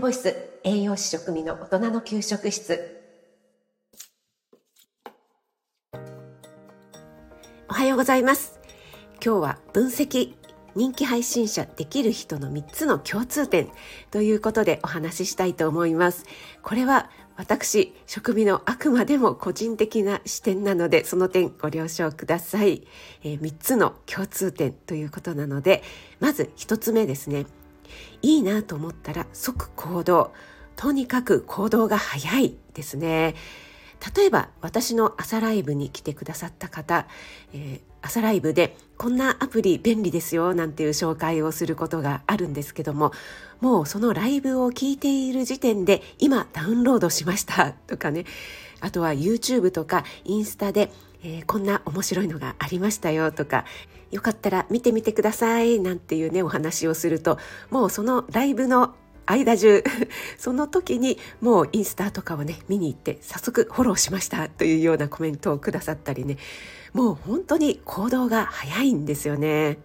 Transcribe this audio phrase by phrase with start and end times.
[0.00, 0.34] ボイス
[0.64, 3.00] 栄養士食味の大人の給食室。
[7.68, 8.60] おはようございます。
[9.24, 10.34] 今日は分析
[10.74, 13.68] 人気配信者できる人の3つの共通点。
[14.10, 16.24] ということでお話ししたいと思います。
[16.62, 22.86] これは私食味のあくまでも個人的な視点なのでその点ご了承ください、
[23.24, 25.82] えー、3つの共通点ということなので
[26.20, 27.46] まず1つ目ですね。
[28.22, 30.32] いいなと思ったら即行動。
[30.76, 33.34] とにかく行動が早いですね。
[34.16, 37.06] 例えば私の朝ライブに来てくださった方、
[37.54, 43.12] えー、朝ライブでこんなアプリ便利ですよなんていう紹介をすることがあるんですけども
[43.62, 48.26] もうそのライブを聞いている時点で今ダウンロードしましたとかね。
[48.80, 50.92] あとは YouTube とかインスタで、
[51.24, 53.64] えー、こんな面白いのがありましたよとか
[54.10, 57.38] よかったら見てみてくださいなんていうねお話をすると
[57.70, 58.94] もうそのライブの
[59.26, 59.82] 間中
[60.38, 66.36] その時にもうインスタとかをね見に行って早速フォローしましたというようなコメントをくださったりね
[66.92, 69.78] もう本当に行動が早いんですよね。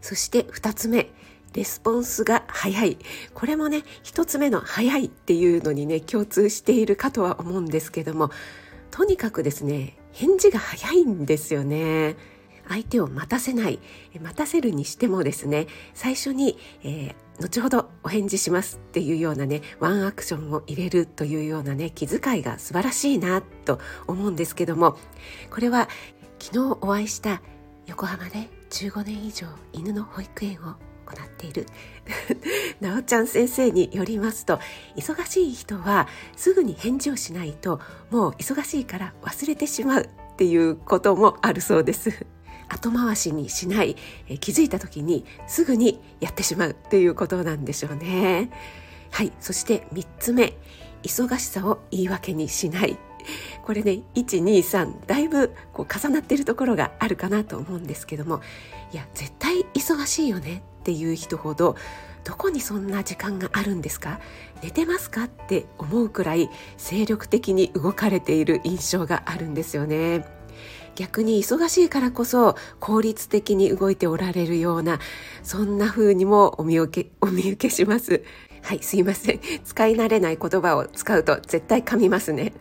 [0.00, 1.10] そして2つ目
[1.54, 2.98] レスポンスが早い。
[3.32, 8.30] これもね1つ目の早いっていうのにね共通しているかとは思うんですけども
[8.90, 12.16] とにかくですね返事が早いんですよね。
[12.68, 13.80] 相手を待たせない。
[14.20, 24.96] 待たせるにしてもですね最初に、えー、後ほどお返事しますっていうようなねワンアクションを入れるというようなね気遣いが素晴らしいなと思うんですけども
[25.50, 25.88] これは
[26.38, 27.42] 昨日お会いした
[27.86, 31.66] 横浜で15年以上犬の保育園を行っている
[32.80, 34.58] なおちゃん先生によりますと
[34.96, 42.26] 忙しい人はすぐに返事をしないともう忙しいから忘れてしまうっていうこともあるそうです
[42.68, 43.96] 後回しにしない、
[44.28, 48.50] え気づいた時にすぐにやってしまうっていうことなんでしょうね。
[49.10, 49.32] はい。
[49.40, 50.54] そして3つ目。
[51.02, 52.96] 忙しさを言い訳にしない。
[53.62, 58.40] これね、1、2、3、だいぶこう重なっているところがあるかなと思うんですけども、
[58.92, 61.76] いや、絶対忙しいよねっていう人ほど、
[62.24, 64.20] どこにそんな時間があるんですか？
[64.62, 65.24] 寝てますか？
[65.24, 70.24] って思うくらい精力的に動かれている印象があるんですよね。
[70.94, 75.00] 逆に忙しいからこそ効率的に動いておられるような
[75.42, 78.22] そんな風にもお見受けお見受けします。
[78.62, 79.40] はいすいません。
[79.64, 82.52] 使い慣れない言葉を使うと絶対噛みますね。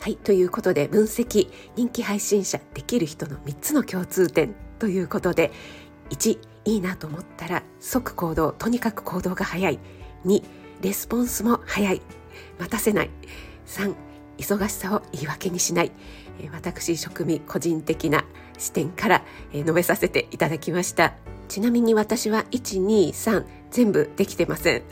[0.00, 5.52] はいということで分析人気配信者できる人の3つの共通点ということで
[6.08, 9.78] 1いいなと思ったら即行動とにかく行動が早い。
[10.24, 10.42] 2
[10.80, 12.00] レスポンスも早い。
[12.58, 13.10] 待たせない。
[13.66, 13.94] 3
[14.38, 15.92] 忙しさを言い訳にしない。
[16.50, 18.24] 私職味個人的な
[18.56, 19.22] 視点から
[19.52, 21.12] 述べさせていただきました。
[21.48, 24.82] ちなみに私は123全部できてません。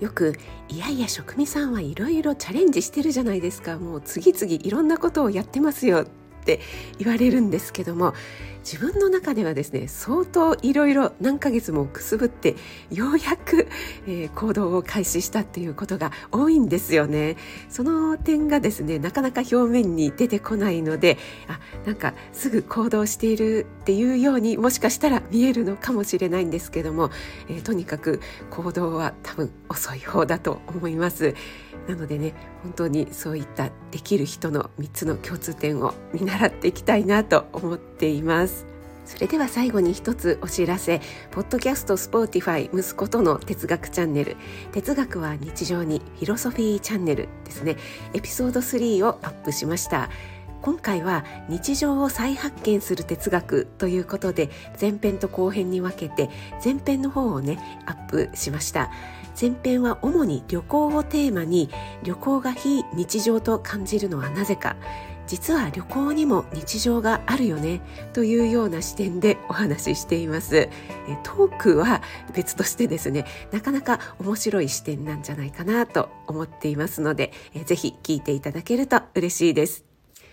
[0.00, 0.34] よく
[0.68, 3.78] いやいや職人さんはいろいろチャレンジしてるじゃないですか。
[3.78, 6.06] もう次々いろんなことをやってますよっ
[6.44, 6.60] て
[6.98, 8.14] 言われるんですけども
[8.60, 12.56] 自分の中ではですね相当いろいろ何ヶ月もくすぶって
[12.90, 13.68] ようやく、
[14.06, 17.36] えー、行動を開始したっていうことが多いんですよね。
[17.68, 27.10] その点がですねなかなか表面に出てこないのであなんかすぐ行動しているっていうようにもしかしたら見えるのかもしれないんですけども、
[27.48, 31.34] えー、とにかく行動は多分遅い方だと思います。
[31.88, 38.70] なのでね本当にそういったできる人の3つの共通点を見習っていきたいなと思っています
[39.10, 41.00] それでは最後に一つお知らせ。
[41.32, 44.36] ポッドキャスト Spotify 息子との哲学チャンネル。
[44.70, 47.76] 哲学は日常に philosophy チャンネルですね。
[48.14, 50.10] エピソード3をアップしました。
[50.62, 54.48] 今回は日常を再発見する哲学ということで
[54.80, 56.30] 前編と後編に分けて
[56.64, 58.92] 前編の方をねアップしました。
[59.40, 61.68] 前編は主に旅行をテーマに
[62.04, 64.76] 旅行が非日常と感じるのはなぜか。
[65.30, 67.80] 実は旅行にも日常があるよね
[68.12, 70.68] というような視点でお話ししています
[71.22, 72.02] トークは
[72.34, 77.32] 別としてですねなかなか面白い視点なんじゃないかなと思っていますので
[77.64, 79.84] ぜひ聞いていただけると嬉しいです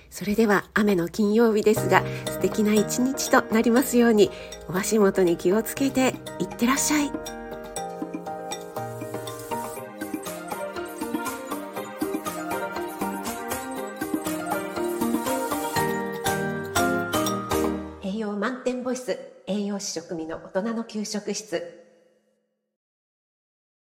[0.09, 4.31] それでは雨の金曜日ですが素敵な一日となりますように
[4.67, 7.46] お足元に気をつけていってらっしゃい。
[18.88, 21.87] ボイス栄養士食味の大人の給食室。